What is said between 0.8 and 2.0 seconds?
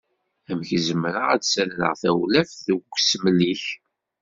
zemreɣ ad d-ssadreɣ